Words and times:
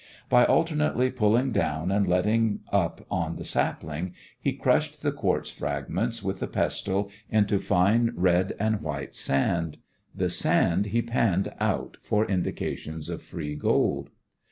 By 0.29 0.45
alternately 0.45 1.11
pulling 1.11 1.51
down 1.51 1.91
and 1.91 2.07
letting 2.07 2.61
up 2.71 3.05
on 3.11 3.35
the 3.35 3.45
sapling 3.45 4.15
he 4.39 4.51
crushed 4.51 5.03
the 5.03 5.11
quartz 5.11 5.51
fragments 5.51 6.23
with 6.23 6.39
the 6.39 6.47
pestle 6.47 7.11
into 7.29 7.59
fine 7.59 8.11
red 8.15 8.55
and 8.59 8.81
white 8.81 9.13
sand. 9.13 9.77
The 10.15 10.31
sand 10.31 10.87
he 10.87 11.03
"panned 11.03 11.53
out" 11.59 11.97
for 12.01 12.25
indications 12.25 13.09
of 13.09 13.21
free 13.21 13.53
gold. 13.53 14.09